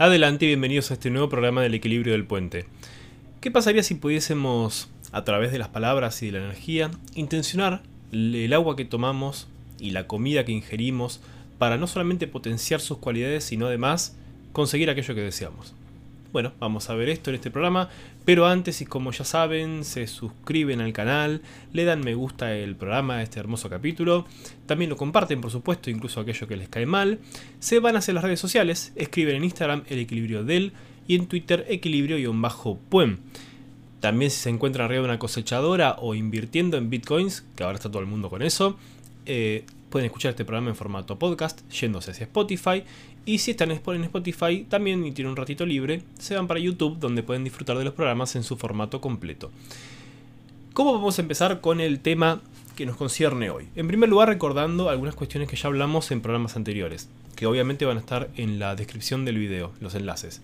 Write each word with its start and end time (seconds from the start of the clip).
Adelante 0.00 0.46
y 0.46 0.48
bienvenidos 0.48 0.90
a 0.90 0.94
este 0.94 1.10
nuevo 1.10 1.28
programa 1.28 1.60
del 1.60 1.74
equilibrio 1.74 2.14
del 2.14 2.24
puente. 2.24 2.64
¿Qué 3.42 3.50
pasaría 3.50 3.82
si 3.82 3.96
pudiésemos, 3.96 4.88
a 5.12 5.24
través 5.24 5.52
de 5.52 5.58
las 5.58 5.68
palabras 5.68 6.22
y 6.22 6.30
de 6.30 6.38
la 6.38 6.46
energía, 6.46 6.90
intencionar 7.14 7.82
el 8.10 8.50
agua 8.54 8.76
que 8.76 8.86
tomamos 8.86 9.46
y 9.78 9.90
la 9.90 10.06
comida 10.06 10.46
que 10.46 10.52
ingerimos 10.52 11.20
para 11.58 11.76
no 11.76 11.86
solamente 11.86 12.26
potenciar 12.26 12.80
sus 12.80 12.96
cualidades, 12.96 13.44
sino 13.44 13.66
además 13.66 14.16
conseguir 14.52 14.88
aquello 14.88 15.14
que 15.14 15.20
deseamos? 15.20 15.74
Bueno, 16.32 16.52
vamos 16.60 16.88
a 16.88 16.94
ver 16.94 17.08
esto 17.08 17.30
en 17.30 17.36
este 17.36 17.50
programa, 17.50 17.88
pero 18.24 18.46
antes 18.46 18.80
y 18.80 18.86
como 18.86 19.10
ya 19.10 19.24
saben, 19.24 19.82
se 19.82 20.06
suscriben 20.06 20.80
al 20.80 20.92
canal, 20.92 21.42
le 21.72 21.84
dan 21.84 22.02
me 22.02 22.14
gusta 22.14 22.50
al 22.50 22.76
programa, 22.76 23.16
a 23.16 23.22
este 23.22 23.40
hermoso 23.40 23.68
capítulo, 23.68 24.26
también 24.66 24.90
lo 24.90 24.96
comparten 24.96 25.40
por 25.40 25.50
supuesto, 25.50 25.90
incluso 25.90 26.20
aquello 26.20 26.46
que 26.46 26.56
les 26.56 26.68
cae 26.68 26.86
mal, 26.86 27.18
se 27.58 27.80
van 27.80 27.96
hacia 27.96 28.14
las 28.14 28.22
redes 28.22 28.38
sociales, 28.38 28.92
escriben 28.94 29.34
en 29.34 29.44
Instagram 29.44 29.82
el 29.88 29.98
equilibrio 29.98 30.44
del 30.44 30.72
y 31.08 31.16
en 31.16 31.26
Twitter 31.26 31.66
equilibrio-puen. 31.68 33.18
También 33.98 34.30
si 34.30 34.38
se 34.38 34.50
encuentran 34.50 34.84
arriba 34.84 35.02
de 35.02 35.08
una 35.08 35.18
cosechadora 35.18 35.96
o 35.98 36.14
invirtiendo 36.14 36.76
en 36.76 36.90
bitcoins, 36.90 37.44
que 37.56 37.64
ahora 37.64 37.74
está 37.74 37.90
todo 37.90 38.02
el 38.02 38.08
mundo 38.08 38.30
con 38.30 38.42
eso, 38.42 38.78
eh, 39.26 39.64
pueden 39.90 40.06
escuchar 40.06 40.30
este 40.30 40.44
programa 40.44 40.70
en 40.70 40.76
formato 40.76 41.18
podcast 41.18 41.68
yéndose 41.70 42.12
hacia 42.12 42.24
Spotify 42.24 42.84
y 43.26 43.38
si 43.38 43.50
están 43.50 43.70
en 43.72 44.04
Spotify 44.04 44.64
también 44.68 45.04
y 45.04 45.12
tienen 45.12 45.32
un 45.32 45.36
ratito 45.36 45.66
libre, 45.66 46.02
se 46.18 46.36
van 46.36 46.46
para 46.46 46.60
YouTube 46.60 46.98
donde 46.98 47.22
pueden 47.22 47.44
disfrutar 47.44 47.76
de 47.76 47.84
los 47.84 47.92
programas 47.92 48.36
en 48.36 48.44
su 48.44 48.56
formato 48.56 49.00
completo. 49.00 49.50
¿Cómo 50.72 50.94
vamos 50.94 51.18
a 51.18 51.22
empezar 51.22 51.60
con 51.60 51.80
el 51.80 52.00
tema 52.00 52.40
que 52.76 52.86
nos 52.86 52.96
concierne 52.96 53.50
hoy? 53.50 53.66
En 53.74 53.88
primer 53.88 54.08
lugar 54.08 54.28
recordando 54.28 54.88
algunas 54.88 55.16
cuestiones 55.16 55.48
que 55.48 55.56
ya 55.56 55.66
hablamos 55.66 56.10
en 56.12 56.20
programas 56.20 56.56
anteriores, 56.56 57.08
que 57.34 57.46
obviamente 57.46 57.84
van 57.84 57.96
a 57.96 58.00
estar 58.00 58.30
en 58.36 58.60
la 58.60 58.76
descripción 58.76 59.24
del 59.24 59.38
video, 59.38 59.72
los 59.80 59.96
enlaces. 59.96 60.40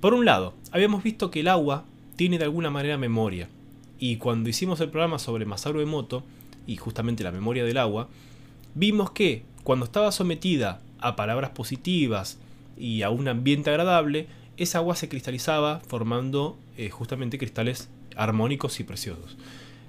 Por 0.00 0.14
un 0.14 0.24
lado, 0.24 0.54
habíamos 0.70 1.02
visto 1.02 1.30
que 1.30 1.40
el 1.40 1.48
agua 1.48 1.84
tiene 2.16 2.38
de 2.38 2.44
alguna 2.44 2.70
manera 2.70 2.96
memoria, 2.96 3.48
y 3.98 4.16
cuando 4.16 4.48
hicimos 4.48 4.80
el 4.80 4.90
programa 4.90 5.18
sobre 5.18 5.44
Masaru 5.44 5.80
Emoto, 5.80 6.22
y 6.66 6.76
justamente 6.76 7.24
la 7.24 7.32
memoria 7.32 7.64
del 7.64 7.78
agua, 7.78 8.08
vimos 8.74 9.10
que 9.10 9.44
cuando 9.62 9.86
estaba 9.86 10.12
sometida 10.12 10.80
a 10.98 11.16
palabras 11.16 11.50
positivas 11.50 12.38
y 12.76 13.02
a 13.02 13.10
un 13.10 13.28
ambiente 13.28 13.70
agradable, 13.70 14.26
esa 14.56 14.78
agua 14.78 14.96
se 14.96 15.08
cristalizaba 15.08 15.80
formando 15.86 16.58
eh, 16.76 16.90
justamente 16.90 17.38
cristales 17.38 17.88
armónicos 18.16 18.78
y 18.80 18.84
preciosos. 18.84 19.36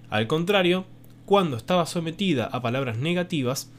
Al 0.09 0.27
contrario, 0.27 0.85
cuando 1.25 1.57
estaba 1.57 1.85
sometida 1.85 2.45
a 2.45 2.61
palabras 2.61 2.97
negativas, 2.97 3.69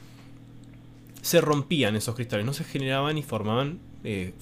se 1.23 1.41
rompían 1.41 1.97
esos 1.97 2.15
cristales, 2.15 2.47
no 2.47 2.53
se 2.53 2.65
generaban 2.65 3.19
y 3.19 3.23
formaban, 3.23 3.79
eh, 4.05 4.33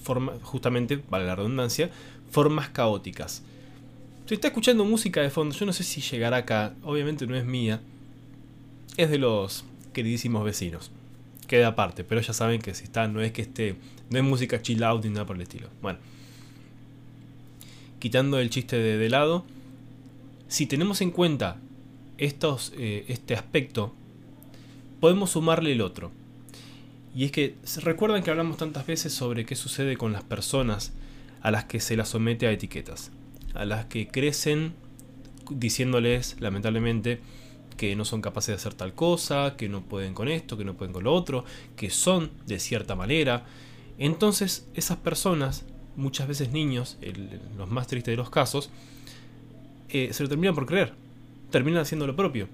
justamente, 0.43 1.01
vale 1.09 1.25
la 1.25 1.35
redundancia, 1.35 1.89
formas 2.29 2.69
caóticas. 2.69 3.43
Se 4.25 4.35
está 4.35 4.47
escuchando 4.47 4.85
música 4.85 5.21
de 5.21 5.29
fondo, 5.29 5.55
yo 5.55 5.65
no 5.65 5.73
sé 5.73 5.83
si 5.83 6.01
llegará 6.01 6.37
acá, 6.37 6.73
obviamente 6.83 7.27
no 7.27 7.35
es 7.35 7.45
mía, 7.45 7.81
es 8.97 9.09
de 9.09 9.17
los 9.17 9.63
queridísimos 9.95 10.45
vecinos 10.45 10.91
queda 11.45 11.67
aparte, 11.67 12.03
pero 12.03 12.21
ya 12.21 12.33
saben 12.33 12.61
que 12.61 12.73
si 12.73 12.83
está, 12.83 13.07
no 13.07 13.21
es 13.21 13.31
que 13.31 13.43
esté, 13.43 13.75
no 14.09 14.17
es 14.17 14.23
música 14.23 14.61
chill 14.61 14.83
out 14.83 15.03
ni 15.03 15.11
nada 15.11 15.25
por 15.25 15.35
el 15.35 15.43
estilo. 15.43 15.69
Bueno, 15.81 15.99
quitando 17.99 18.39
el 18.39 18.49
chiste 18.49 18.77
de, 18.77 19.09
lado, 19.09 19.45
si 20.47 20.65
tenemos 20.65 21.01
en 21.01 21.11
cuenta 21.11 21.57
estos, 22.17 22.73
eh, 22.77 23.05
este 23.07 23.35
aspecto, 23.35 23.93
podemos 24.99 25.31
sumarle 25.31 25.71
el 25.71 25.81
otro. 25.81 26.11
Y 27.15 27.23
es 27.23 27.31
que, 27.31 27.55
¿se 27.63 27.79
recuerdan 27.79 28.23
que 28.23 28.31
hablamos 28.31 28.57
tantas 28.57 28.85
veces 28.85 29.13
sobre 29.13 29.45
qué 29.45 29.55
sucede 29.55 29.95
con 29.95 30.11
las 30.11 30.23
personas 30.23 30.91
a 31.41 31.51
las 31.51 31.63
que 31.65 31.79
se 31.79 31.95
las 31.95 32.09
somete 32.09 32.47
a 32.47 32.51
etiquetas? 32.51 33.11
A 33.53 33.63
las 33.63 33.85
que 33.85 34.07
crecen 34.07 34.73
diciéndoles, 35.49 36.35
lamentablemente, 36.41 37.21
que 37.77 37.95
no 37.95 38.05
son 38.05 38.21
capaces 38.21 38.47
de 38.47 38.55
hacer 38.55 38.73
tal 38.73 38.93
cosa, 38.93 39.55
que 39.57 39.69
no 39.69 39.81
pueden 39.81 40.13
con 40.13 40.27
esto, 40.27 40.57
que 40.57 40.65
no 40.65 40.75
pueden 40.75 40.93
con 40.93 41.03
lo 41.03 41.13
otro, 41.13 41.45
que 41.75 41.89
son 41.89 42.31
de 42.45 42.59
cierta 42.59 42.95
manera. 42.95 43.45
Entonces 43.97 44.67
esas 44.73 44.97
personas, 44.97 45.65
muchas 45.95 46.27
veces 46.27 46.51
niños, 46.51 46.97
los 47.57 47.69
más 47.69 47.87
tristes 47.87 48.11
de 48.11 48.17
los 48.17 48.29
casos, 48.29 48.69
eh, 49.89 50.09
se 50.11 50.23
lo 50.23 50.29
terminan 50.29 50.55
por 50.55 50.65
creer, 50.65 50.93
terminan 51.51 51.81
haciendo 51.81 52.07
lo 52.07 52.15
propio. 52.15 52.47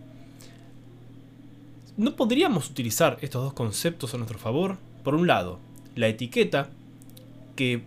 ¿No 1.98 2.16
podríamos 2.16 2.70
utilizar 2.70 3.18
estos 3.22 3.44
dos 3.44 3.54
conceptos 3.54 4.14
a 4.14 4.18
nuestro 4.18 4.40
favor? 4.40 4.78
Por 5.04 5.14
un 5.16 5.28
lado, 5.28 5.60
la 5.96 6.08
etiqueta, 6.08 6.70
que 7.56 7.84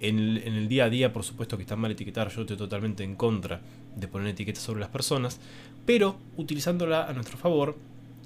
en 0.00 0.18
el, 0.18 0.68
día 0.68 0.84
a 0.84 0.90
día 0.90 1.12
por 1.12 1.24
supuesto 1.24 1.56
que 1.56 1.62
está 1.62 1.76
mal 1.76 1.90
etiquetar, 1.90 2.30
yo 2.30 2.42
estoy 2.42 2.56
totalmente 2.56 3.04
en 3.04 3.14
contra 3.14 3.60
de 3.96 4.08
poner 4.08 4.28
etiquetas 4.28 4.62
sobre 4.62 4.80
las 4.80 4.88
personas, 4.88 5.40
pero 5.86 6.16
utilizándola 6.36 7.06
a 7.06 7.12
nuestro 7.12 7.36
favor, 7.36 7.76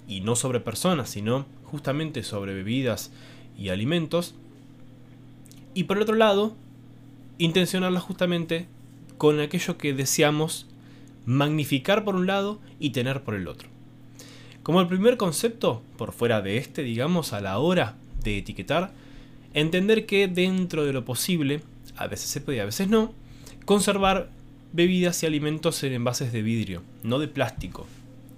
y 0.06 0.20
no 0.20 0.36
sobre 0.36 0.60
personas, 0.60 1.10
sino 1.10 1.46
justamente 1.64 2.22
sobre 2.22 2.54
bebidas 2.54 3.10
y 3.58 3.68
alimentos. 3.70 4.34
Y 5.74 5.84
por 5.84 5.98
otro 5.98 6.14
lado, 6.14 6.54
intencionarla 7.38 8.00
justamente 8.00 8.66
con 9.18 9.40
aquello 9.40 9.78
que 9.78 9.94
deseamos 9.94 10.66
magnificar 11.26 12.04
por 12.04 12.16
un 12.16 12.26
lado 12.26 12.60
y 12.78 12.90
tener 12.90 13.22
por 13.22 13.34
el 13.34 13.48
otro. 13.48 13.68
Como 14.62 14.80
el 14.80 14.88
primer 14.88 15.16
concepto, 15.16 15.82
por 15.96 16.12
fuera 16.12 16.42
de 16.42 16.58
este, 16.58 16.82
digamos, 16.82 17.32
a 17.32 17.40
la 17.40 17.58
hora 17.58 17.96
de 18.22 18.38
etiquetar, 18.38 18.92
entender 19.54 20.06
que 20.06 20.28
dentro 20.28 20.84
de 20.84 20.92
lo 20.92 21.04
posible, 21.04 21.62
a 21.96 22.06
veces 22.06 22.28
se 22.28 22.40
puede 22.40 22.58
y 22.58 22.60
a 22.60 22.66
veces 22.66 22.88
no, 22.88 23.14
conservar 23.64 24.28
bebidas 24.72 25.22
y 25.22 25.26
alimentos 25.26 25.82
en 25.84 25.92
envases 25.92 26.32
de 26.32 26.42
vidrio, 26.42 26.82
no 27.02 27.18
de 27.18 27.28
plástico, 27.28 27.86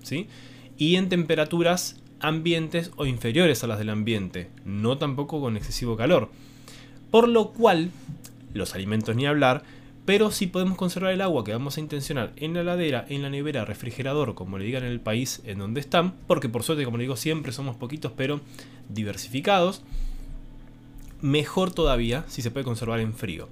¿sí? 0.03 0.29
Y 0.77 0.97
en 0.97 1.09
temperaturas 1.09 1.97
ambientes 2.21 2.91
o 2.97 3.07
inferiores 3.07 3.65
a 3.65 3.67
las 3.67 3.79
del 3.79 3.91
ambiente, 3.91 4.51
no 4.65 4.99
tampoco 4.99 5.41
con 5.41 5.57
excesivo 5.57 5.97
calor. 5.97 6.31
Por 7.11 7.29
lo 7.29 7.53
cual, 7.53 7.91
los 8.53 8.75
alimentos 8.75 9.17
ni 9.17 9.27
hablar, 9.27 9.63
pero 10.05 10.31
sí 10.31 10.47
podemos 10.47 10.79
conservar 10.79 11.13
el 11.13 11.21
agua 11.21 11.45
que 11.45 11.53
vamos 11.53 11.77
a 11.77 11.81
intencionar 11.81 12.33
en 12.37 12.55
la 12.55 12.61
heladera, 12.61 13.07
en 13.09 13.23
la 13.23 13.31
nevera, 13.31 13.65
refrigerador, 13.65 14.35
como 14.35 14.57
le 14.57 14.65
digan 14.65 14.85
en 14.85 14.93
el 14.93 15.01
país 15.01 15.43
en 15.45 15.59
donde 15.59 15.81
están, 15.81 16.15
porque 16.27 16.49
por 16.49 16.63
suerte, 16.63 16.85
como 16.85 16.97
le 16.97 17.05
digo 17.05 17.17
siempre, 17.17 17.53
somos 17.53 17.77
poquitos 17.77 18.13
pero 18.17 18.41
diversificados. 18.89 19.83
Mejor 21.21 21.73
todavía 21.73 22.25
si 22.29 22.43
se 22.43 22.51
puede 22.51 22.65
conservar 22.65 23.01
en 23.01 23.15
frío. 23.15 23.49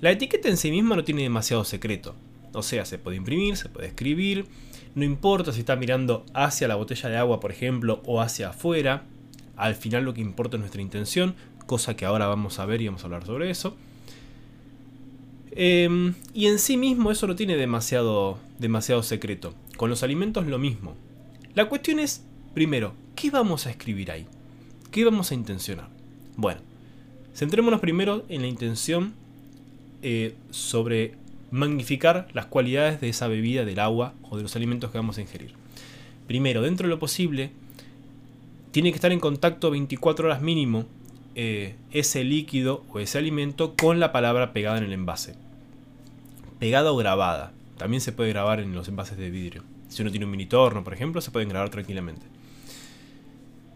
La 0.00 0.10
etiqueta 0.10 0.48
en 0.48 0.56
sí 0.56 0.70
misma 0.70 0.96
no 0.96 1.04
tiene 1.04 1.22
demasiado 1.22 1.64
secreto. 1.64 2.14
O 2.52 2.62
sea, 2.62 2.84
se 2.84 2.98
puede 2.98 3.16
imprimir, 3.16 3.56
se 3.56 3.68
puede 3.68 3.88
escribir, 3.88 4.46
no 4.94 5.04
importa 5.04 5.52
si 5.52 5.60
está 5.60 5.76
mirando 5.76 6.24
hacia 6.34 6.68
la 6.68 6.74
botella 6.74 7.08
de 7.08 7.16
agua, 7.16 7.38
por 7.38 7.52
ejemplo, 7.52 8.02
o 8.06 8.20
hacia 8.20 8.50
afuera. 8.50 9.04
Al 9.56 9.74
final 9.74 10.04
lo 10.04 10.14
que 10.14 10.20
importa 10.20 10.56
es 10.56 10.60
nuestra 10.60 10.82
intención, 10.82 11.34
cosa 11.66 11.94
que 11.94 12.06
ahora 12.06 12.26
vamos 12.26 12.58
a 12.58 12.66
ver 12.66 12.80
y 12.80 12.86
vamos 12.86 13.02
a 13.02 13.06
hablar 13.06 13.24
sobre 13.24 13.50
eso. 13.50 13.76
Em, 15.52 16.14
y 16.32 16.46
en 16.46 16.58
sí 16.58 16.76
mismo 16.76 17.10
eso 17.10 17.26
no 17.26 17.36
tiene 17.36 17.56
demasiado, 17.56 18.38
demasiado 18.58 19.02
secreto. 19.02 19.54
Con 19.76 19.90
los 19.90 20.02
alimentos 20.02 20.46
lo 20.46 20.58
mismo. 20.58 20.94
La 21.54 21.68
cuestión 21.68 21.98
es, 21.98 22.24
primero, 22.54 22.94
¿qué 23.14 23.30
vamos 23.30 23.66
a 23.66 23.70
escribir 23.70 24.10
ahí? 24.10 24.26
¿Qué 24.90 25.04
vamos 25.04 25.30
a 25.30 25.34
intencionar? 25.34 25.88
Bueno, 26.36 26.60
centrémonos 27.34 27.80
primero 27.80 28.24
en 28.28 28.42
la 28.42 28.48
intención 28.48 29.14
eh, 30.02 30.34
sobre 30.50 31.14
magnificar 31.50 32.28
las 32.32 32.46
cualidades 32.46 33.00
de 33.00 33.08
esa 33.08 33.28
bebida, 33.28 33.64
del 33.64 33.80
agua 33.80 34.14
o 34.22 34.36
de 34.36 34.42
los 34.42 34.56
alimentos 34.56 34.90
que 34.90 34.98
vamos 34.98 35.18
a 35.18 35.20
ingerir. 35.20 35.52
Primero, 36.26 36.62
dentro 36.62 36.86
de 36.86 36.94
lo 36.94 36.98
posible, 36.98 37.50
tiene 38.70 38.90
que 38.90 38.96
estar 38.96 39.12
en 39.12 39.20
contacto 39.20 39.70
24 39.70 40.26
horas 40.26 40.42
mínimo 40.42 40.86
eh, 41.34 41.74
ese 41.90 42.24
líquido 42.24 42.84
o 42.92 43.00
ese 43.00 43.18
alimento 43.18 43.74
con 43.76 44.00
la 44.00 44.12
palabra 44.12 44.52
pegada 44.52 44.78
en 44.78 44.84
el 44.84 44.92
envase. 44.92 45.34
Pegada 46.58 46.92
o 46.92 46.96
grabada. 46.96 47.52
También 47.78 48.00
se 48.00 48.12
puede 48.12 48.30
grabar 48.30 48.60
en 48.60 48.74
los 48.74 48.88
envases 48.88 49.16
de 49.16 49.30
vidrio. 49.30 49.62
Si 49.88 50.02
uno 50.02 50.10
tiene 50.10 50.26
un 50.26 50.32
mini 50.32 50.46
torno, 50.46 50.84
por 50.84 50.92
ejemplo, 50.92 51.20
se 51.20 51.30
pueden 51.30 51.48
grabar 51.48 51.70
tranquilamente. 51.70 52.26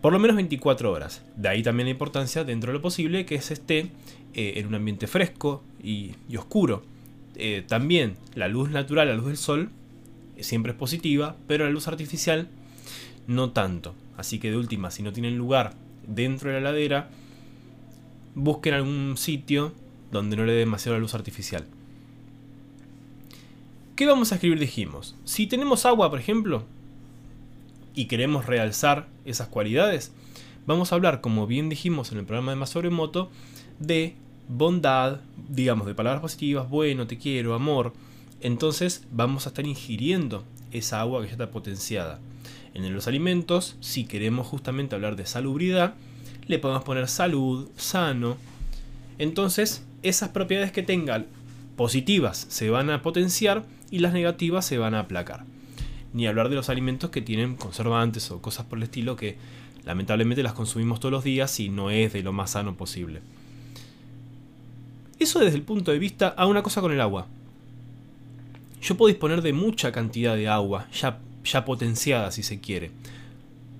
Por 0.04 0.12
lo 0.12 0.18
menos 0.18 0.36
24 0.36 0.92
horas. 0.92 1.22
De 1.34 1.48
ahí 1.48 1.62
también 1.62 1.86
la 1.86 1.92
importancia, 1.92 2.44
dentro 2.44 2.70
de 2.70 2.74
lo 2.74 2.82
posible, 2.82 3.24
que 3.24 3.40
se 3.40 3.54
esté 3.54 3.90
eh, 4.34 4.52
en 4.56 4.66
un 4.66 4.74
ambiente 4.74 5.06
fresco 5.06 5.64
y, 5.82 6.12
oscuro. 6.36 6.82
Eh, 7.36 7.64
también 7.66 8.18
la 8.34 8.48
luz 8.48 8.68
natural, 8.68 9.08
la 9.08 9.14
luz 9.14 9.28
del 9.28 9.38
sol, 9.38 9.70
siempre 10.38 10.72
es 10.72 10.78
positiva, 10.78 11.36
pero 11.46 11.64
la 11.64 11.70
luz 11.70 11.88
artificial 11.88 12.48
no 13.28 13.52
tanto. 13.52 13.94
Así 14.18 14.38
que 14.38 14.50
de 14.50 14.58
última, 14.58 14.90
si 14.90 15.02
no 15.02 15.10
tienen 15.10 15.38
lugar 15.38 15.72
dentro 16.06 16.50
de 16.50 16.60
la 16.60 16.70
ladera, 16.70 17.08
busquen 18.34 18.74
algún 18.74 19.16
sitio 19.16 19.72
donde 20.12 20.36
no 20.36 20.44
le 20.44 20.52
dé 20.52 20.58
demasiado 20.58 20.98
la 20.98 21.00
luz 21.00 21.14
artificial. 21.14 21.64
¿Qué 23.96 24.04
vamos 24.04 24.32
a 24.32 24.34
escribir? 24.34 24.58
Dijimos. 24.58 25.16
Si 25.24 25.46
tenemos 25.46 25.86
agua, 25.86 26.10
por 26.10 26.20
ejemplo, 26.20 26.66
y 27.94 28.06
queremos 28.06 28.46
realzar 28.46 29.08
esas 29.24 29.48
cualidades, 29.48 30.12
vamos 30.66 30.92
a 30.92 30.96
hablar, 30.96 31.20
como 31.20 31.46
bien 31.46 31.68
dijimos 31.68 32.12
en 32.12 32.18
el 32.18 32.24
programa 32.24 32.52
de 32.52 32.56
Más 32.56 32.74
Moto, 32.90 33.30
de 33.78 34.14
bondad, 34.48 35.20
digamos, 35.48 35.86
de 35.86 35.94
palabras 35.94 36.20
positivas, 36.20 36.68
bueno, 36.68 37.06
te 37.06 37.18
quiero, 37.18 37.54
amor, 37.54 37.92
entonces 38.40 39.04
vamos 39.10 39.46
a 39.46 39.50
estar 39.50 39.66
ingiriendo 39.66 40.44
esa 40.72 41.00
agua 41.00 41.20
que 41.20 41.28
ya 41.28 41.32
está 41.32 41.50
potenciada. 41.50 42.20
En 42.74 42.92
los 42.92 43.06
alimentos, 43.06 43.76
si 43.80 44.04
queremos 44.04 44.46
justamente 44.46 44.96
hablar 44.96 45.14
de 45.14 45.26
salubridad, 45.26 45.94
le 46.46 46.58
podemos 46.58 46.82
poner 46.82 47.08
salud, 47.08 47.68
sano. 47.76 48.36
Entonces, 49.18 49.84
esas 50.02 50.30
propiedades 50.30 50.72
que 50.72 50.82
tengan 50.82 51.26
positivas 51.76 52.46
se 52.48 52.70
van 52.70 52.90
a 52.90 53.00
potenciar 53.00 53.64
y 53.90 54.00
las 54.00 54.12
negativas 54.12 54.66
se 54.66 54.78
van 54.78 54.94
a 54.94 55.00
aplacar. 55.00 55.44
Ni 56.14 56.26
hablar 56.26 56.48
de 56.48 56.54
los 56.54 56.70
alimentos 56.70 57.10
que 57.10 57.20
tienen 57.20 57.56
conservantes 57.56 58.30
o 58.30 58.40
cosas 58.40 58.64
por 58.64 58.78
el 58.78 58.84
estilo 58.84 59.16
que 59.16 59.36
lamentablemente 59.84 60.42
las 60.42 60.54
consumimos 60.54 60.98
todos 60.98 61.12
los 61.12 61.24
días 61.24 61.60
y 61.60 61.68
no 61.68 61.90
es 61.90 62.14
de 62.14 62.22
lo 62.22 62.32
más 62.32 62.52
sano 62.52 62.74
posible. 62.74 63.20
Eso 65.18 65.40
desde 65.40 65.56
el 65.56 65.62
punto 65.62 65.92
de 65.92 65.98
vista 65.98 66.28
a 66.28 66.46
una 66.46 66.62
cosa 66.62 66.80
con 66.80 66.92
el 66.92 67.00
agua. 67.00 67.26
Yo 68.80 68.96
puedo 68.96 69.08
disponer 69.08 69.42
de 69.42 69.52
mucha 69.52 69.92
cantidad 69.92 70.36
de 70.36 70.48
agua, 70.48 70.88
ya, 70.92 71.18
ya 71.44 71.64
potenciada 71.64 72.30
si 72.30 72.42
se 72.42 72.60
quiere. 72.60 72.90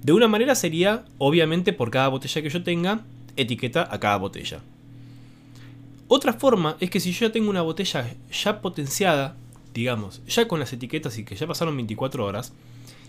De 0.03 0.13
una 0.13 0.29
manera 0.29 0.55
sería, 0.55 1.05
obviamente, 1.19 1.73
por 1.73 1.91
cada 1.91 2.09
botella 2.09 2.43
que 2.43 2.51
yo 2.51 2.63
tenga, 2.63 3.01
etiqueta 3.37 3.89
a 3.91 3.99
cada 3.99 4.17
botella. 4.17 4.61
Otra 6.09 6.35
forma 6.35 6.77
es 6.81 6.91
que 6.91 7.01
si 7.01 7.13
yo 7.13 7.27
ya 7.27 7.33
tengo 7.33 7.51
una 7.51 7.63
botella 7.63 8.15
ya 8.31 8.61
potenciada, 8.61 9.37
digamos, 9.75 10.23
ya 10.27 10.49
con 10.49 10.61
las 10.61 10.73
etiquetas 10.73 11.19
y 11.19 11.25
que 11.25 11.37
ya 11.37 11.47
pasaron 11.47 11.77
24 11.77 12.25
horas, 12.25 12.55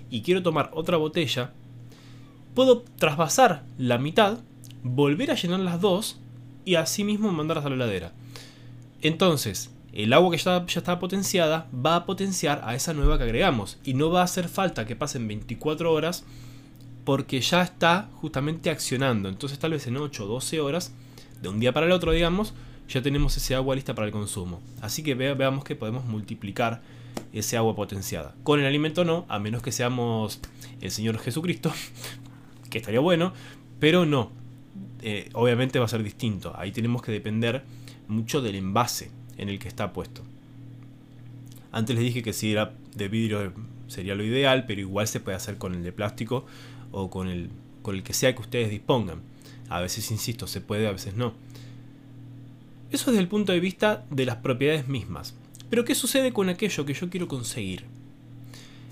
y 0.09 0.21
quiero 0.21 0.43
tomar 0.43 0.71
otra 0.73 0.97
botella, 0.97 1.53
puedo 2.53 2.81
trasvasar 2.97 3.63
la 3.77 3.97
mitad, 3.97 4.39
volver 4.83 5.31
a 5.31 5.35
llenar 5.35 5.59
las 5.61 5.79
dos 5.79 6.19
y 6.65 6.75
así 6.75 7.03
mismo 7.03 7.31
mandarlas 7.31 7.65
a 7.65 7.69
la 7.69 7.75
heladera. 7.75 8.13
Entonces, 9.01 9.71
el 9.93 10.11
agua 10.13 10.31
que 10.31 10.37
ya, 10.37 10.65
ya 10.65 10.79
está 10.79 10.99
potenciada 10.99 11.67
va 11.73 11.95
a 11.95 12.05
potenciar 12.05 12.61
a 12.65 12.75
esa 12.75 12.93
nueva 12.93 13.17
que 13.17 13.23
agregamos 13.23 13.77
y 13.85 13.93
no 13.93 14.09
va 14.09 14.21
a 14.21 14.25
hacer 14.25 14.49
falta 14.49 14.85
que 14.85 14.95
pasen 14.95 15.27
24 15.27 15.91
horas 15.91 16.25
porque 17.05 17.39
ya 17.39 17.61
está 17.61 18.09
justamente 18.15 18.69
accionando. 18.69 19.29
Entonces 19.29 19.59
tal 19.59 19.71
vez 19.71 19.87
en 19.87 19.97
8 19.97 20.25
o 20.25 20.27
12 20.27 20.59
horas, 20.59 20.93
de 21.41 21.49
un 21.49 21.59
día 21.59 21.71
para 21.71 21.85
el 21.85 21.91
otro, 21.91 22.11
digamos, 22.11 22.53
ya 22.87 23.01
tenemos 23.01 23.35
ese 23.37 23.55
agua 23.55 23.75
lista 23.75 23.95
para 23.95 24.07
el 24.07 24.13
consumo. 24.13 24.61
Así 24.81 25.03
que 25.03 25.15
veamos 25.15 25.63
que 25.63 25.75
podemos 25.75 26.05
multiplicar 26.05 26.81
ese 27.33 27.57
agua 27.57 27.75
potenciada. 27.75 28.35
Con 28.43 28.59
el 28.59 28.65
alimento 28.65 29.05
no, 29.05 29.25
a 29.27 29.39
menos 29.39 29.61
que 29.61 29.71
seamos 29.71 30.39
el 30.81 30.91
Señor 30.91 31.17
Jesucristo, 31.19 31.73
que 32.69 32.77
estaría 32.77 32.99
bueno, 32.99 33.33
pero 33.79 34.05
no. 34.05 34.31
Eh, 35.01 35.29
obviamente 35.33 35.79
va 35.79 35.85
a 35.85 35.89
ser 35.89 36.03
distinto. 36.03 36.53
Ahí 36.57 36.71
tenemos 36.71 37.01
que 37.01 37.11
depender 37.11 37.63
mucho 38.07 38.41
del 38.41 38.55
envase 38.55 39.11
en 39.37 39.49
el 39.49 39.59
que 39.59 39.67
está 39.67 39.93
puesto. 39.93 40.21
Antes 41.71 41.95
les 41.95 42.05
dije 42.05 42.23
que 42.23 42.33
si 42.33 42.51
era 42.51 42.73
de 42.95 43.07
vidrio 43.09 43.53
sería 43.87 44.15
lo 44.15 44.23
ideal, 44.23 44.65
pero 44.65 44.81
igual 44.81 45.07
se 45.07 45.19
puede 45.19 45.37
hacer 45.37 45.57
con 45.57 45.73
el 45.73 45.83
de 45.83 45.91
plástico 45.91 46.45
o 46.91 47.09
con 47.09 47.27
el, 47.27 47.49
con 47.81 47.95
el 47.95 48.03
que 48.03 48.13
sea 48.13 48.33
que 48.33 48.41
ustedes 48.41 48.69
dispongan. 48.69 49.21
A 49.69 49.81
veces, 49.81 50.09
insisto, 50.11 50.47
se 50.47 50.61
puede, 50.61 50.87
a 50.87 50.91
veces 50.91 51.15
no. 51.15 51.33
Eso 52.95 53.11
desde 53.11 53.23
el 53.23 53.27
punto 53.27 53.51
de 53.51 53.59
vista 53.59 54.05
de 54.09 54.25
las 54.25 54.37
propiedades 54.37 54.87
mismas. 54.87 55.33
Pero 55.69 55.83
¿qué 55.83 55.93
sucede 55.95 56.31
con 56.31 56.47
aquello 56.47 56.85
que 56.85 56.93
yo 56.93 57.09
quiero 57.09 57.27
conseguir? 57.27 57.83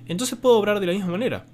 Entonces 0.10 0.38
puedo 0.38 0.58
obrar 0.58 0.82
de 0.82 0.88
la 0.88 0.92
misma 0.92 1.12
manera 1.12 1.46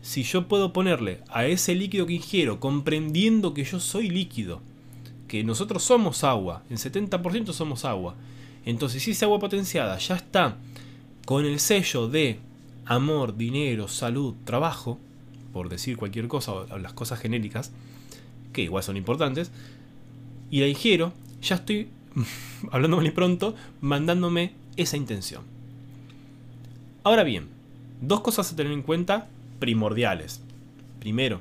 si 0.00 0.22
yo 0.22 0.48
puedo 0.48 0.72
ponerle 0.72 1.20
a 1.28 1.44
ese 1.44 1.74
líquido 1.74 2.06
que 2.06 2.14
ingiero, 2.14 2.58
comprendiendo 2.58 3.52
que 3.52 3.64
yo 3.64 3.80
soy 3.80 4.08
líquido, 4.08 4.62
que 5.28 5.44
nosotros 5.44 5.82
somos 5.82 6.24
agua, 6.24 6.62
en 6.70 6.78
70% 6.78 7.52
somos 7.52 7.84
agua, 7.84 8.14
entonces 8.64 9.02
si 9.02 9.10
esa 9.10 9.26
agua 9.26 9.38
potenciada 9.38 9.98
ya 9.98 10.16
está 10.16 10.56
con 11.26 11.44
el 11.44 11.60
sello 11.60 12.08
de 12.08 12.38
amor, 12.86 13.36
dinero, 13.36 13.88
salud, 13.88 14.32
trabajo, 14.46 14.98
por 15.52 15.68
decir 15.68 15.98
cualquier 15.98 16.28
cosa, 16.28 16.52
o 16.52 16.78
las 16.78 16.94
cosas 16.94 17.20
genéricas, 17.20 17.72
que 18.54 18.62
igual 18.62 18.82
son 18.82 18.96
importantes, 18.96 19.50
y 20.50 20.60
la 20.60 20.66
ingiero, 20.66 21.12
ya 21.42 21.56
estoy, 21.56 21.88
hablando 22.70 22.96
muy 22.96 23.10
pronto, 23.10 23.54
mandándome 23.80 24.52
esa 24.76 24.96
intención. 24.96 25.44
Ahora 27.02 27.22
bien, 27.22 27.48
dos 28.00 28.20
cosas 28.20 28.52
a 28.52 28.56
tener 28.56 28.72
en 28.72 28.82
cuenta 28.82 29.28
primordiales. 29.58 30.42
Primero, 30.98 31.40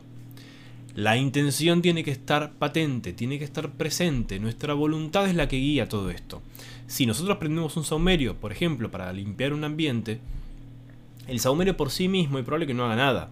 la 0.96 1.18
intención 1.18 1.82
tiene 1.82 2.04
que 2.04 2.12
estar 2.12 2.54
patente, 2.54 3.14
tiene 3.14 3.38
que 3.40 3.46
estar 3.46 3.72
presente, 3.72 4.40
nuestra 4.40 4.74
voluntad 4.74 5.28
es 5.28 5.36
la 5.36 5.48
que 5.48 5.58
guía 5.58 5.88
todo 5.88 6.10
esto. 6.10 6.42
Si 6.88 7.06
nosotros 7.06 7.38
prendemos 7.38 7.78
un 7.78 7.84
saumerio, 7.84 8.36
por 8.36 8.52
ejemplo, 8.52 8.90
para 8.90 9.14
limpiar 9.14 9.54
un 9.54 9.64
ambiente, 9.64 10.20
el 11.28 11.40
saumerio 11.40 11.78
por 11.78 11.92
sí 11.92 12.08
mismo 12.08 12.40
es 12.40 12.46
probable 12.46 12.68
que 12.68 12.74
no 12.74 12.86
haga 12.86 12.96
nada. 12.96 13.30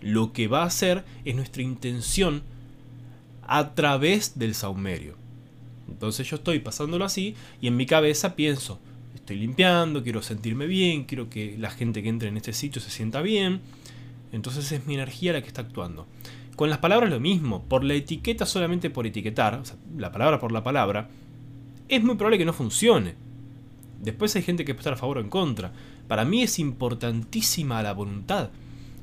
Lo 0.00 0.32
que 0.32 0.48
va 0.48 0.62
a 0.62 0.66
hacer 0.66 1.04
es 1.24 1.34
nuestra 1.34 1.62
intención 1.62 2.42
a 3.46 3.74
través 3.74 4.38
del 4.38 4.54
saumerio. 4.54 5.23
Entonces 5.94 6.28
yo 6.28 6.36
estoy 6.36 6.58
pasándolo 6.58 7.04
así 7.04 7.36
y 7.60 7.68
en 7.68 7.76
mi 7.76 7.86
cabeza 7.86 8.34
pienso, 8.34 8.80
estoy 9.14 9.36
limpiando, 9.36 10.02
quiero 10.02 10.22
sentirme 10.22 10.66
bien, 10.66 11.04
quiero 11.04 11.30
que 11.30 11.56
la 11.56 11.70
gente 11.70 12.02
que 12.02 12.08
entre 12.08 12.28
en 12.28 12.36
este 12.36 12.52
sitio 12.52 12.82
se 12.82 12.90
sienta 12.90 13.22
bien, 13.22 13.60
entonces 14.32 14.72
es 14.72 14.86
mi 14.86 14.94
energía 14.94 15.32
la 15.32 15.40
que 15.40 15.46
está 15.46 15.62
actuando. 15.62 16.08
Con 16.56 16.68
las 16.68 16.78
palabras 16.78 17.10
lo 17.10 17.20
mismo, 17.20 17.62
por 17.62 17.84
la 17.84 17.94
etiqueta 17.94 18.44
solamente 18.44 18.90
por 18.90 19.06
etiquetar, 19.06 19.54
o 19.54 19.64
sea, 19.64 19.76
la 19.96 20.10
palabra 20.10 20.40
por 20.40 20.50
la 20.50 20.64
palabra, 20.64 21.08
es 21.88 22.02
muy 22.02 22.16
probable 22.16 22.38
que 22.38 22.44
no 22.44 22.52
funcione. 22.52 23.14
Después 24.02 24.34
hay 24.34 24.42
gente 24.42 24.64
que 24.64 24.74
puede 24.74 24.80
estar 24.80 24.94
a 24.94 24.96
favor 24.96 25.18
o 25.18 25.20
en 25.20 25.30
contra. 25.30 25.72
Para 26.08 26.24
mí 26.24 26.42
es 26.42 26.58
importantísima 26.58 27.82
la 27.84 27.92
voluntad. 27.92 28.50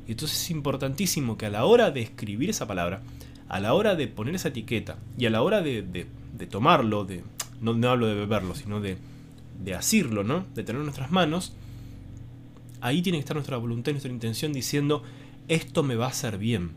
Y 0.08 0.12
entonces 0.12 0.42
es 0.42 0.52
importantísimo 0.52 1.38
que 1.38 1.46
a 1.46 1.50
la 1.50 1.64
hora 1.64 1.90
de 1.90 2.02
escribir 2.02 2.50
esa 2.50 2.68
palabra, 2.68 3.02
a 3.48 3.60
la 3.60 3.74
hora 3.74 3.96
de 3.96 4.08
poner 4.08 4.36
esa 4.36 4.50
etiqueta 4.50 4.98
y 5.18 5.26
a 5.26 5.30
la 5.30 5.42
hora 5.42 5.62
de, 5.62 6.08
tomarlo, 6.48 7.06
de, 7.06 7.24
no, 7.62 7.74
no, 7.74 7.90
hablo 7.90 8.08
de 8.08 8.16
beberlo, 8.16 8.56
sino 8.56 8.80
de, 8.80 8.98
de 9.64 9.74
asirlo, 9.76 10.24
¿no? 10.24 10.46
de 10.56 10.64
tener 10.64 10.80
en 10.80 10.86
nuestras 10.86 11.12
manos, 11.12 11.54
ahí 12.82 13.02
tiene 13.02 13.18
que 13.18 13.22
estar 13.22 13.36
nuestra 13.36 13.58
voluntad 13.58 13.92
y 13.92 13.94
nuestra 13.94 14.12
intención 14.12 14.54
diciendo, 14.54 15.04
esto 15.48 15.84
me 15.84 15.96
va 15.96 16.06
a 16.06 16.10
hacer 16.10 16.38
bien. 16.38 16.72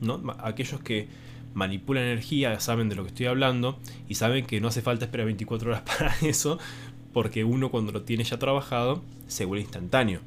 ¿No? 0.00 0.22
Aquellos 0.38 0.80
que 0.80 1.08
manipulan 1.54 2.04
energía 2.04 2.60
saben 2.60 2.90
de 2.90 2.96
lo 2.96 3.02
que 3.02 3.08
estoy 3.08 3.26
hablando 3.26 3.78
y 4.08 4.16
saben 4.16 4.44
que 4.44 4.60
no 4.60 4.68
hace 4.68 4.82
falta 4.82 5.06
esperar 5.06 5.24
24 5.24 5.70
horas 5.70 5.82
para 5.98 6.14
eso, 6.22 6.58
porque 7.12 7.44
uno 7.44 7.70
cuando 7.70 7.92
lo 7.92 8.02
tiene 8.02 8.24
ya 8.24 8.38
trabajado 8.38 9.02
se 9.26 9.46
vuelve 9.46 9.62
instantáneo. 9.62 10.20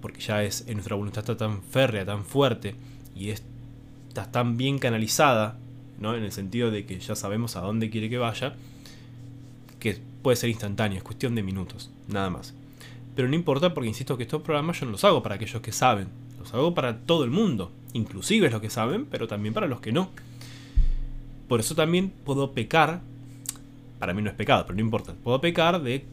Porque 0.00 0.20
ya 0.20 0.44
es, 0.44 0.64
en 0.68 0.74
nuestra 0.74 0.94
voluntad 0.94 1.22
está 1.22 1.36
tan 1.36 1.62
férrea, 1.62 2.04
tan 2.04 2.24
fuerte 2.24 2.76
y 3.16 3.30
está 3.30 4.30
tan 4.30 4.56
bien 4.56 4.78
canalizada, 4.78 5.58
¿no? 5.98 6.14
en 6.14 6.24
el 6.24 6.32
sentido 6.32 6.70
de 6.70 6.86
que 6.86 6.98
ya 6.98 7.14
sabemos 7.14 7.56
a 7.56 7.60
dónde 7.60 7.90
quiere 7.90 8.08
que 8.08 8.18
vaya, 8.18 8.54
que 9.78 9.98
puede 10.22 10.36
ser 10.36 10.50
instantáneo, 10.50 10.98
es 10.98 11.04
cuestión 11.04 11.34
de 11.34 11.42
minutos, 11.42 11.90
nada 12.08 12.30
más. 12.30 12.54
Pero 13.14 13.28
no 13.28 13.34
importa 13.34 13.72
porque 13.72 13.88
insisto 13.88 14.16
que 14.16 14.24
estos 14.24 14.42
programas 14.42 14.80
yo 14.80 14.86
no 14.86 14.92
los 14.92 15.04
hago 15.04 15.22
para 15.22 15.36
aquellos 15.36 15.62
que 15.62 15.72
saben, 15.72 16.08
los 16.38 16.52
hago 16.52 16.74
para 16.74 16.98
todo 16.98 17.24
el 17.24 17.30
mundo, 17.30 17.72
inclusive 17.92 18.50
los 18.50 18.60
que 18.60 18.70
saben, 18.70 19.06
pero 19.06 19.26
también 19.26 19.54
para 19.54 19.66
los 19.66 19.80
que 19.80 19.92
no. 19.92 20.10
Por 21.48 21.60
eso 21.60 21.74
también 21.74 22.10
puedo 22.24 22.52
pecar, 22.52 23.00
para 23.98 24.12
mí 24.12 24.22
no 24.22 24.30
es 24.30 24.36
pecado, 24.36 24.64
pero 24.66 24.76
no 24.76 24.82
importa, 24.82 25.14
puedo 25.22 25.40
pecar 25.40 25.82
de 25.82 26.04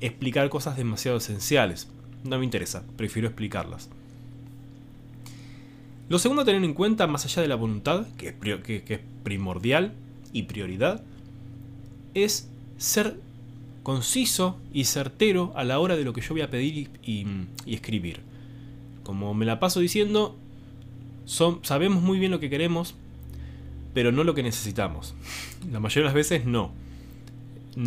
explicar 0.00 0.48
cosas 0.48 0.76
demasiado 0.76 1.18
esenciales. 1.18 1.88
No 2.24 2.38
me 2.38 2.44
interesa, 2.44 2.84
prefiero 2.96 3.28
explicarlas. 3.28 3.88
Lo 6.08 6.18
segundo 6.18 6.42
a 6.42 6.44
tener 6.46 6.64
en 6.64 6.72
cuenta, 6.72 7.06
más 7.06 7.26
allá 7.26 7.42
de 7.42 7.48
la 7.48 7.54
voluntad, 7.54 8.06
que 8.16 8.28
es, 8.28 9.00
primordial 9.22 9.92
y 10.32 10.44
prioridad, 10.44 11.02
es 12.14 12.48
ser 12.78 13.16
conciso 13.82 14.58
y 14.72 14.84
certero 14.84 15.52
a 15.54 15.64
la 15.64 15.78
hora 15.78 15.96
de 15.96 16.04
lo 16.04 16.14
que 16.14 16.22
yo 16.22 16.30
voy 16.30 16.40
a 16.40 16.50
pedir 16.50 16.90
y, 17.02 17.26
escribir. 17.66 18.20
Como 19.02 19.34
me 19.34 19.44
la 19.44 19.60
paso 19.60 19.80
diciendo, 19.80 20.34
son, 21.26 21.60
sabemos 21.62 22.02
muy 22.02 22.18
bien 22.18 22.32
lo 22.32 22.40
que 22.40 22.48
queremos, 22.48 22.94
pero 23.92 24.10
no 24.10 24.24
lo 24.24 24.34
que 24.34 24.42
necesitamos. 24.42 25.14
La 25.70 25.78
mayoría 25.78 26.04
de 26.04 26.06
las 26.06 26.14
veces 26.14 26.46
no. 26.46 26.72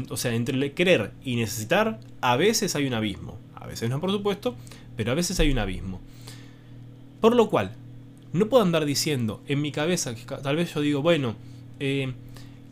O 0.10 0.18
sea, 0.18 0.34
entre 0.36 0.74
querer 0.74 1.12
y 1.24 1.38
necesitar, 1.38 2.00
a 2.22 2.36
veces 2.36 2.76
hay 2.76 2.86
un 2.86 2.94
abismo. 2.94 3.38
A 3.56 3.66
veces 3.66 3.90
no, 3.90 4.00
por 4.00 4.12
supuesto, 4.12 4.56
pero 4.96 5.12
a 5.12 5.16
veces 5.16 5.40
hay 5.40 5.52
un 5.52 5.58
abismo. 5.58 6.00
Por 7.20 7.36
lo 7.36 7.50
cual, 7.50 7.76
no 8.34 8.48
puedo 8.48 8.64
andar 8.64 8.86
diciendo 8.86 9.42
en 9.48 9.62
mi 9.62 9.72
cabeza, 9.72 10.16
que 10.16 10.24
tal 10.24 10.56
vez 10.56 10.74
yo 10.74 10.82
digo, 10.82 11.02
bueno, 11.02 11.36
eh, 11.80 12.14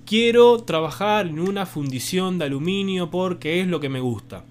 quiero 0.06 0.63
trabajar 0.63 1.28
en 1.28 1.39
una 1.39 1.66
fundición 1.66 2.38
de 2.38 2.46
aluminio 2.46 3.10
porque 3.10 3.62
es 3.62 3.68
lo 3.68 3.80
que 3.80 3.89
me 3.89 4.00
gusta. 4.00 4.44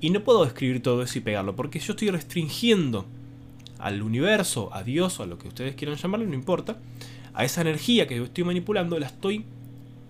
Y 0.00 0.10
no 0.10 0.22
puedo 0.22 0.44
escribir 0.44 0.82
todo 0.82 1.02
eso 1.02 1.18
y 1.18 1.22
pegarlo, 1.22 1.56
porque 1.56 1.80
yo 1.80 1.92
estoy 1.92 2.10
restringiendo 2.10 3.04
al 3.78 4.02
universo, 4.02 4.70
a 4.72 4.82
Dios 4.82 5.18
o 5.18 5.24
a 5.24 5.26
lo 5.26 5.38
que 5.38 5.48
ustedes 5.48 5.74
quieran 5.74 5.96
llamarlo, 5.96 6.26
no 6.26 6.34
importa, 6.34 6.78
a 7.34 7.44
esa 7.44 7.60
energía 7.60 8.06
que 8.06 8.22
estoy 8.22 8.44
manipulando, 8.44 8.98
la 8.98 9.06
estoy 9.06 9.44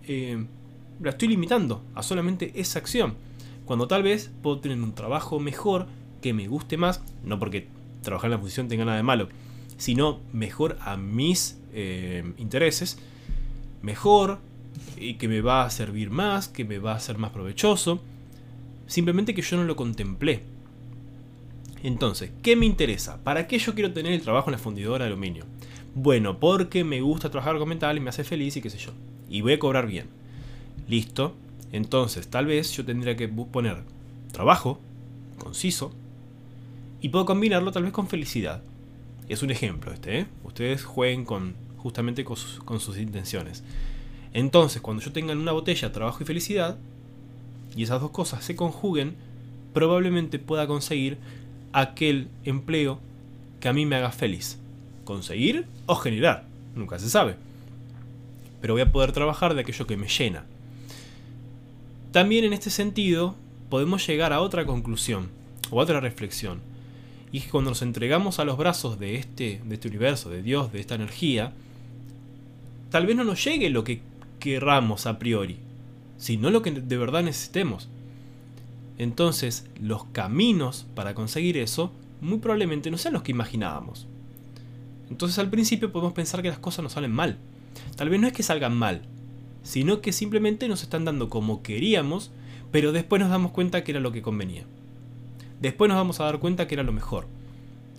eh, 0.06 0.44
la 1.00 1.11
estoy 1.11 1.28
limitando 1.28 1.82
a 1.94 2.02
solamente 2.02 2.52
esa 2.54 2.78
acción. 2.78 3.14
Cuando 3.64 3.87
tal 3.87 4.02
vez 4.02 4.30
puedo 4.42 4.58
tener 4.58 4.80
un 4.80 4.94
trabajo 4.94 5.38
mejor, 5.38 5.87
que 6.23 6.32
me 6.32 6.49
guste 6.49 6.76
más, 6.76 7.02
no 7.25 7.38
porque 7.38 7.68
trabajar 8.02 8.28
en 8.28 8.32
la 8.32 8.40
posición 8.40 8.68
tenga 8.68 8.85
nada 8.85 8.97
de 8.97 9.02
malo, 9.02 9.28
sino 9.78 10.20
mejor 10.32 10.76
a 10.82 10.97
mis 10.97 11.58
eh, 11.73 12.35
intereses, 12.37 12.99
mejor 13.80 14.38
y 14.99 15.14
que 15.14 15.28
me 15.28 15.40
va 15.40 15.64
a 15.64 15.70
servir 15.70 16.11
más, 16.11 16.49
que 16.49 16.64
me 16.64 16.78
va 16.78 16.94
a 16.94 17.00
ser 17.00 17.16
más 17.16 17.30
provechoso, 17.30 18.02
simplemente 18.87 19.35
que 19.35 19.42
yo 19.42 19.56
no 19.56 19.64
lo 19.64 19.76
contemplé. 19.76 20.42
Entonces, 21.82 22.30
¿qué 22.42 22.56
me 22.56 22.66
interesa? 22.66 23.23
¿Para 23.23 23.47
qué 23.47 23.58
yo 23.58 23.75
quiero 23.75 23.92
tener 23.92 24.12
el 24.12 24.20
trabajo 24.20 24.50
en 24.50 24.52
la 24.52 24.58
fundidora 24.58 25.04
de 25.04 25.12
aluminio? 25.12 25.44
Bueno, 25.94 26.38
porque 26.38 26.85
me 26.85 27.00
gusta 27.00 27.30
trabajar 27.30 27.58
con 27.58 27.68
metal 27.68 27.97
y 27.97 28.00
me 28.00 28.11
hace 28.11 28.25
feliz 28.25 28.56
y 28.56 28.61
qué 28.61 28.70
sé 28.70 28.78
yo. 28.78 28.92
Y 29.28 29.40
voy 29.40 29.54
a 29.54 29.58
cobrar 29.58 29.87
bien. 29.87 30.06
Listo. 30.88 31.35
Entonces, 31.70 32.28
tal 32.28 32.47
vez 32.47 32.73
yo 32.73 32.85
tendría 32.85 33.16
que 33.16 33.28
poner 33.28 33.82
trabajo, 34.32 34.80
conciso, 35.38 35.92
y 37.00 37.11
puedo 37.11 37.26
combinarlo 37.26 37.73
tal 37.73 37.85
vez 37.85 37.92
con 37.92 38.08
felicidad. 38.08 38.62
Es 39.28 39.42
un 39.42 39.50
ejemplo 39.50 39.92
este, 39.92 40.20
¿eh? 40.20 40.26
Ustedes 40.44 40.85
jueguen 40.85 41.25
con 41.25 41.54
justamente 41.76 42.25
con 42.25 42.37
sus, 42.37 42.61
con 42.61 42.80
sus 42.80 42.99
intenciones. 42.99 43.62
Entonces, 44.32 44.82
cuando 44.82 45.02
yo 45.02 45.12
tenga 45.12 45.32
en 45.32 45.38
una 45.38 45.52
botella 45.52 45.92
trabajo 45.92 46.23
y 46.23 46.26
felicidad, 46.26 46.76
y 47.76 47.82
esas 47.82 48.00
dos 48.00 48.11
cosas 48.11 48.44
se 48.44 48.56
conjuguen, 48.56 49.14
probablemente 49.73 50.38
pueda 50.38 50.66
conseguir 50.66 51.18
aquel 51.73 52.28
empleo 52.44 52.99
que 53.61 53.68
a 53.68 53.73
mí 53.73 53.87
me 53.87 53.97
haga 53.97 54.11
feliz. 54.11 54.58
Conseguir 55.04 55.66
o 55.87 55.94
generar, 55.94 56.44
nunca 56.75 56.99
se 56.99 57.08
sabe. 57.08 57.37
Pero 58.61 58.75
voy 58.75 58.82
a 58.82 58.92
poder 58.92 59.12
trabajar 59.12 59.54
de 59.54 59.61
aquello 59.61 59.87
que 59.87 59.97
me 59.97 60.08
llena. 60.08 60.44
También 62.12 62.44
en 62.44 62.52
este 62.52 62.70
sentido 62.70 63.37
podemos 63.68 64.06
llegar 64.06 64.32
a 64.32 64.40
otra 64.40 64.66
conclusión 64.66 65.28
o 65.70 65.80
a 65.80 65.85
otra 65.85 66.00
reflexión. 66.00 66.61
Y 67.30 67.40
que 67.40 67.50
cuando 67.50 67.70
nos 67.70 67.82
entregamos 67.82 68.38
a 68.38 68.44
los 68.44 68.56
brazos 68.56 68.99
de 68.99 69.16
este, 69.16 69.61
de 69.64 69.75
este 69.75 69.88
universo, 69.88 70.30
de 70.30 70.42
Dios, 70.42 70.73
de 70.73 70.80
esta 70.80 70.94
energía, 70.94 71.52
tal 72.90 73.06
vez 73.06 73.16
no 73.16 73.25
nos 73.25 73.44
llegue 73.44 73.70
lo 73.70 73.85
que 73.85 74.00
querramos 74.40 75.06
a 75.06 75.18
priori, 75.18 75.58
sino 76.16 76.50
lo 76.50 76.62
que 76.62 76.70
de 76.70 76.97
verdad 76.97 77.23
necesitemos. 77.23 77.88
Entonces, 78.97 79.66
los 79.80 80.04
caminos 80.06 80.87
para 80.94 81.14
conseguir 81.14 81.56
eso 81.58 81.92
muy 82.20 82.38
probablemente 82.38 82.90
no 82.90 82.99
sean 82.99 83.14
los 83.14 83.23
que 83.23 83.32
imaginábamos. 83.32 84.06
Entonces 85.11 85.38
al 85.38 85.50
principio 85.50 85.92
podemos 85.92 86.12
pensar 86.12 86.42
que 86.42 86.49
las 86.49 86.58
cosas 86.58 86.82
nos 86.82 86.92
salen 86.92 87.12
mal. 87.12 87.38
Tal 87.97 88.08
vez 88.08 88.20
no 88.20 88.26
es 88.26 88.32
que 88.32 88.42
salgan 88.42 88.76
mal, 88.76 89.02
sino 89.62 90.00
que 90.00 90.12
simplemente 90.12 90.68
nos 90.68 90.82
están 90.82 91.04
dando 91.04 91.28
como 91.28 91.62
queríamos, 91.62 92.30
pero 92.70 92.92
después 92.92 93.20
nos 93.20 93.30
damos 93.30 93.52
cuenta 93.52 93.85
que 93.85 93.92
era 93.92 94.00
lo 94.00 94.12
que 94.12 94.23
convenía. 94.23 94.64
Después 95.60 95.88
nos 95.88 95.96
vamos 95.96 96.20
a 96.20 96.24
dar 96.24 96.38
cuenta 96.38 96.66
que 96.66 96.74
era 96.74 96.82
lo 96.82 96.92
mejor. 96.92 97.26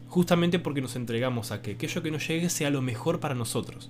Justamente 0.07 0.59
porque 0.59 0.81
nos 0.81 0.95
entregamos 0.95 1.51
a 1.51 1.61
que 1.61 1.71
aquello 1.71 2.01
que 2.01 2.11
nos 2.11 2.27
llegue 2.27 2.49
sea 2.49 2.69
lo 2.69 2.81
mejor 2.81 3.19
para 3.19 3.35
nosotros. 3.35 3.89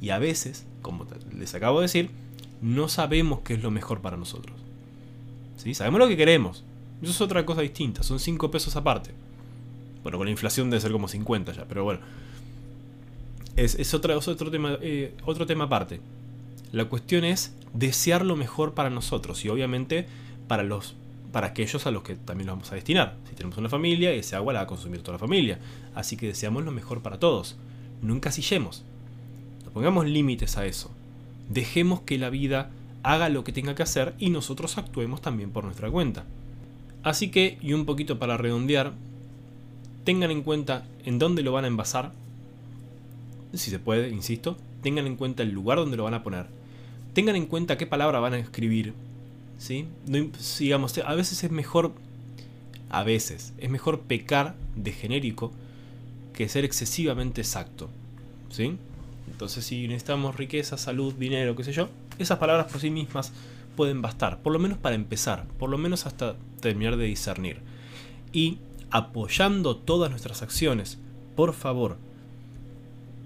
Y 0.00 0.10
a 0.10 0.18
veces, 0.18 0.66
como 0.82 1.06
les 1.36 1.54
acabo 1.54 1.80
de 1.80 1.84
decir, 1.84 2.10
no 2.62 2.88
sabemos 2.88 3.40
qué 3.40 3.54
es 3.54 3.62
lo 3.62 3.70
mejor 3.70 4.00
para 4.00 4.16
nosotros. 4.16 4.56
¿Sí? 5.56 5.74
Sabemos 5.74 6.00
lo 6.00 6.08
que 6.08 6.16
queremos. 6.16 6.64
Eso 7.02 7.12
es 7.12 7.20
otra 7.20 7.44
cosa 7.46 7.60
distinta, 7.60 8.02
son 8.02 8.18
5 8.18 8.50
pesos 8.50 8.74
aparte. 8.76 9.10
Bueno, 10.02 10.18
con 10.18 10.26
la 10.26 10.30
inflación 10.30 10.70
debe 10.70 10.80
ser 10.80 10.92
como 10.92 11.08
50 11.08 11.52
ya, 11.52 11.64
pero 11.66 11.84
bueno. 11.84 12.00
Es, 13.56 13.92
otro, 13.92 14.50
tema, 14.50 14.78
eh, 14.80 15.14
otro 15.24 15.46
tema 15.46 15.64
aparte. 15.64 16.00
La 16.70 16.84
cuestión 16.84 17.24
es 17.24 17.54
desear 17.72 18.24
lo 18.24 18.36
mejor 18.36 18.74
para 18.74 18.90
nosotros 18.90 19.44
y 19.44 19.48
obviamente 19.48 20.06
para, 20.46 20.62
los, 20.62 20.94
para 21.32 21.48
aquellos 21.48 21.86
a 21.86 21.90
los 21.90 22.02
que 22.02 22.16
también 22.16 22.46
lo 22.46 22.54
vamos 22.54 22.70
a 22.72 22.74
destinar. 22.74 23.16
Si 23.28 23.34
tenemos 23.34 23.58
una 23.58 23.68
familia, 23.68 24.12
ese 24.12 24.36
agua 24.36 24.52
la 24.52 24.60
va 24.60 24.64
a 24.64 24.68
consumir 24.68 25.02
toda 25.02 25.14
la 25.14 25.18
familia. 25.18 25.58
Así 25.94 26.16
que 26.16 26.26
deseamos 26.26 26.64
lo 26.64 26.72
mejor 26.72 27.02
para 27.02 27.18
todos. 27.18 27.56
Nunca 28.02 28.30
sillemos. 28.30 28.84
No 29.64 29.70
pongamos 29.70 30.06
límites 30.06 30.56
a 30.56 30.66
eso. 30.66 30.90
Dejemos 31.48 32.00
que 32.00 32.18
la 32.18 32.30
vida 32.30 32.70
haga 33.02 33.28
lo 33.28 33.44
que 33.44 33.52
tenga 33.52 33.74
que 33.74 33.82
hacer 33.82 34.14
y 34.18 34.30
nosotros 34.30 34.78
actuemos 34.78 35.22
también 35.22 35.50
por 35.50 35.64
nuestra 35.64 35.90
cuenta. 35.90 36.24
Así 37.02 37.30
que, 37.30 37.58
y 37.62 37.72
un 37.72 37.86
poquito 37.86 38.18
para 38.18 38.36
redondear, 38.36 38.92
tengan 40.04 40.30
en 40.30 40.42
cuenta 40.42 40.84
en 41.04 41.18
dónde 41.18 41.42
lo 41.42 41.52
van 41.52 41.64
a 41.64 41.68
envasar, 41.68 42.12
si 43.52 43.70
se 43.70 43.78
puede, 43.78 44.10
insisto, 44.10 44.56
tengan 44.82 45.06
en 45.06 45.16
cuenta 45.16 45.42
el 45.42 45.50
lugar 45.50 45.78
donde 45.78 45.96
lo 45.96 46.04
van 46.04 46.14
a 46.14 46.22
poner, 46.22 46.46
tengan 47.14 47.36
en 47.36 47.46
cuenta 47.46 47.78
qué 47.78 47.86
palabra 47.86 48.20
van 48.20 48.34
a 48.34 48.38
escribir, 48.38 48.94
¿sí? 49.58 49.86
digamos, 50.58 50.96
a 50.98 51.14
veces 51.14 51.44
es 51.44 51.50
mejor, 51.50 51.92
a 52.88 53.02
veces, 53.02 53.52
es 53.58 53.68
mejor 53.68 54.00
pecar 54.00 54.54
de 54.76 54.92
genérico 54.92 55.52
que 56.32 56.48
ser 56.48 56.64
excesivamente 56.64 57.40
exacto, 57.40 57.90
¿sí? 58.50 58.76
Entonces 59.30 59.64
si 59.64 59.86
necesitamos 59.88 60.36
riqueza, 60.36 60.78
salud, 60.78 61.12
dinero, 61.14 61.54
qué 61.56 61.64
sé 61.64 61.72
yo, 61.72 61.88
esas 62.18 62.38
palabras 62.38 62.70
por 62.70 62.80
sí 62.80 62.90
mismas 62.90 63.32
pueden 63.76 64.02
bastar, 64.02 64.40
por 64.40 64.52
lo 64.52 64.58
menos 64.58 64.78
para 64.78 64.94
empezar, 64.94 65.46
por 65.58 65.68
lo 65.68 65.78
menos 65.78 66.06
hasta 66.06 66.36
terminar 66.60 66.96
de 66.96 67.04
discernir. 67.04 67.60
Y 68.32 68.58
apoyando 68.90 69.76
todas 69.76 70.10
nuestras 70.10 70.42
acciones, 70.42 70.98
por 71.36 71.54
favor, 71.54 71.98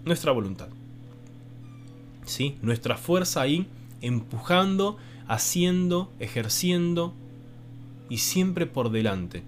nuestra 0.04 0.32
voluntad. 0.32 0.68
¿Sí? 2.24 2.56
Nuestra 2.62 2.96
fuerza 2.96 3.40
ahí 3.40 3.66
empujando, 4.00 4.98
haciendo, 5.32 6.12
ejerciendo 6.20 7.14
y 8.10 8.18
siempre 8.18 8.66
por 8.66 8.90
delante. 8.90 9.42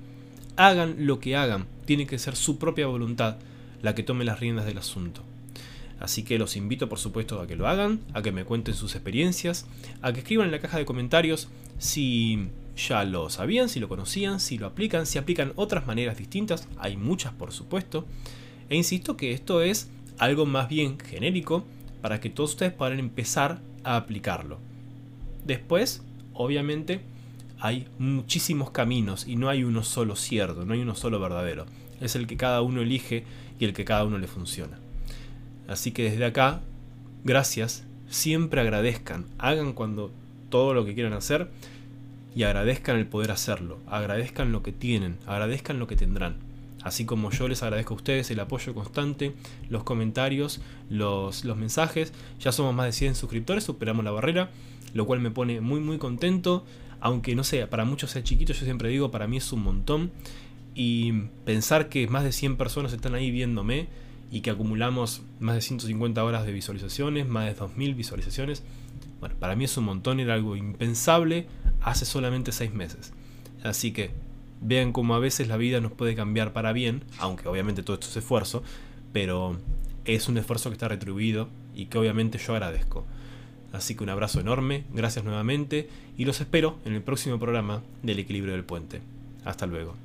Hagan 0.56 1.06
lo 1.06 1.20
que 1.20 1.36
hagan, 1.36 1.66
tiene 1.84 2.06
que 2.06 2.18
ser 2.18 2.36
su 2.36 2.56
propia 2.58 2.86
voluntad 2.86 3.36
la 3.82 3.94
que 3.94 4.02
tome 4.02 4.24
las 4.24 4.40
riendas 4.40 4.64
del 4.64 4.78
asunto. 4.78 5.20
Así 6.00 6.22
que 6.22 6.38
los 6.38 6.56
invito 6.56 6.88
por 6.88 6.98
supuesto 6.98 7.38
a 7.38 7.46
que 7.46 7.54
lo 7.54 7.68
hagan, 7.68 8.00
a 8.14 8.22
que 8.22 8.32
me 8.32 8.46
cuenten 8.46 8.74
sus 8.74 8.94
experiencias, 8.94 9.66
a 10.00 10.14
que 10.14 10.20
escriban 10.20 10.46
en 10.46 10.52
la 10.52 10.60
caja 10.60 10.78
de 10.78 10.86
comentarios 10.86 11.48
si 11.78 12.48
ya 12.78 13.04
lo 13.04 13.28
sabían, 13.28 13.68
si 13.68 13.78
lo 13.78 13.90
conocían, 13.90 14.40
si 14.40 14.56
lo 14.56 14.68
aplican, 14.68 15.04
si 15.04 15.18
aplican 15.18 15.52
otras 15.54 15.86
maneras 15.86 16.16
distintas, 16.16 16.66
hay 16.78 16.96
muchas 16.96 17.34
por 17.34 17.52
supuesto. 17.52 18.06
E 18.70 18.76
insisto 18.76 19.18
que 19.18 19.32
esto 19.32 19.60
es 19.60 19.90
algo 20.16 20.46
más 20.46 20.70
bien 20.70 20.98
genérico 20.98 21.62
para 22.00 22.22
que 22.22 22.30
todos 22.30 22.52
ustedes 22.52 22.72
puedan 22.72 22.98
empezar 22.98 23.60
a 23.82 23.96
aplicarlo. 23.96 24.58
Después, 25.44 26.02
obviamente, 26.32 27.00
hay 27.60 27.86
muchísimos 27.98 28.70
caminos 28.70 29.26
y 29.26 29.36
no 29.36 29.48
hay 29.48 29.64
uno 29.64 29.82
solo 29.82 30.16
cierto, 30.16 30.64
no 30.64 30.74
hay 30.74 30.80
uno 30.80 30.94
solo 30.94 31.20
verdadero. 31.20 31.66
Es 32.00 32.16
el 32.16 32.26
que 32.26 32.36
cada 32.36 32.62
uno 32.62 32.82
elige 32.82 33.24
y 33.58 33.64
el 33.64 33.72
que 33.72 33.84
cada 33.84 34.04
uno 34.04 34.18
le 34.18 34.26
funciona. 34.26 34.78
Así 35.68 35.92
que 35.92 36.10
desde 36.10 36.24
acá, 36.24 36.60
gracias, 37.24 37.84
siempre 38.08 38.60
agradezcan, 38.60 39.26
hagan 39.38 39.72
cuando 39.72 40.10
todo 40.50 40.74
lo 40.74 40.84
que 40.84 40.94
quieran 40.94 41.14
hacer 41.14 41.48
y 42.34 42.42
agradezcan 42.42 42.96
el 42.96 43.06
poder 43.06 43.30
hacerlo, 43.30 43.78
agradezcan 43.86 44.52
lo 44.52 44.62
que 44.62 44.72
tienen, 44.72 45.16
agradezcan 45.26 45.78
lo 45.78 45.86
que 45.86 45.96
tendrán. 45.96 46.36
Así 46.82 47.06
como 47.06 47.30
yo 47.30 47.48
les 47.48 47.62
agradezco 47.62 47.94
a 47.94 47.96
ustedes 47.96 48.30
el 48.30 48.40
apoyo 48.40 48.74
constante, 48.74 49.34
los 49.70 49.84
comentarios, 49.84 50.60
los, 50.90 51.46
los 51.46 51.56
mensajes. 51.56 52.12
Ya 52.40 52.52
somos 52.52 52.74
más 52.74 52.84
de 52.86 52.92
100 52.92 53.14
suscriptores, 53.14 53.64
superamos 53.64 54.04
la 54.04 54.10
barrera, 54.10 54.50
lo 54.94 55.04
cual 55.06 55.20
me 55.20 55.30
pone 55.30 55.60
muy 55.60 55.80
muy 55.80 55.98
contento. 55.98 56.64
Aunque 57.00 57.34
no 57.34 57.44
sé, 57.44 57.66
para 57.66 57.84
muchos 57.84 58.12
sea 58.12 58.22
chiquito, 58.22 58.54
yo 58.54 58.64
siempre 58.64 58.88
digo, 58.88 59.10
para 59.10 59.26
mí 59.26 59.36
es 59.36 59.52
un 59.52 59.62
montón. 59.62 60.10
Y 60.74 61.12
pensar 61.44 61.88
que 61.88 62.08
más 62.08 62.24
de 62.24 62.32
100 62.32 62.56
personas 62.56 62.92
están 62.92 63.14
ahí 63.14 63.30
viéndome 63.30 63.88
y 64.30 64.40
que 64.40 64.50
acumulamos 64.50 65.22
más 65.38 65.54
de 65.54 65.60
150 65.60 66.24
horas 66.24 66.46
de 66.46 66.52
visualizaciones, 66.52 67.28
más 67.28 67.44
de 67.44 67.54
2000 67.54 67.94
visualizaciones. 67.94 68.62
Bueno, 69.20 69.36
para 69.38 69.54
mí 69.54 69.64
es 69.64 69.76
un 69.76 69.84
montón, 69.84 70.18
era 70.18 70.34
algo 70.34 70.56
impensable 70.56 71.46
hace 71.80 72.04
solamente 72.04 72.50
6 72.50 72.72
meses. 72.72 73.12
Así 73.62 73.92
que 73.92 74.10
vean 74.60 74.92
cómo 74.92 75.14
a 75.14 75.18
veces 75.18 75.46
la 75.46 75.56
vida 75.56 75.80
nos 75.80 75.92
puede 75.92 76.14
cambiar 76.14 76.52
para 76.52 76.72
bien, 76.72 77.04
aunque 77.18 77.48
obviamente 77.48 77.82
todo 77.82 77.94
esto 77.94 78.08
es 78.08 78.16
esfuerzo, 78.16 78.62
pero 79.12 79.56
es 80.04 80.28
un 80.28 80.38
esfuerzo 80.38 80.70
que 80.70 80.74
está 80.74 80.88
retribuido 80.88 81.48
y 81.74 81.86
que 81.86 81.98
obviamente 81.98 82.38
yo 82.38 82.54
agradezco. 82.54 83.06
Así 83.74 83.96
que 83.96 84.04
un 84.04 84.10
abrazo 84.10 84.38
enorme, 84.40 84.84
gracias 84.94 85.24
nuevamente 85.24 85.88
y 86.16 86.24
los 86.26 86.40
espero 86.40 86.78
en 86.84 86.94
el 86.94 87.02
próximo 87.02 87.40
programa 87.40 87.82
del 88.02 88.20
equilibrio 88.20 88.54
del 88.54 88.62
puente. 88.62 89.00
Hasta 89.44 89.66
luego. 89.66 90.03